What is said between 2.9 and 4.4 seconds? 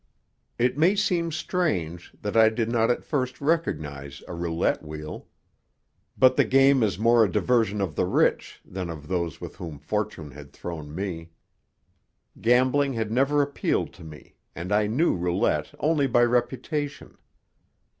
first recognize a